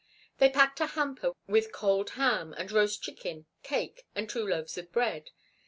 They 0.39 0.49
packed 0.49 0.79
a 0.81 0.87
hamper 0.87 1.33
with 1.45 1.71
cold 1.71 2.09
ham 2.17 2.53
and 2.57 2.71
roast 2.71 3.03
chicken, 3.03 3.45
cake, 3.61 4.07
and 4.15 4.27
two 4.27 4.47
loaves 4.47 4.75
of 4.79 4.91
bread. 4.91 5.29